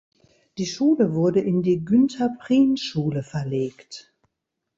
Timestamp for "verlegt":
3.21-4.11